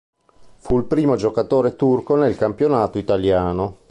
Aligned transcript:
Fu 0.57 0.79
il 0.79 0.85
primo 0.85 1.15
giocatore 1.15 1.75
turco 1.75 2.15
nel 2.15 2.35
campionato 2.35 2.97
italiano. 2.97 3.77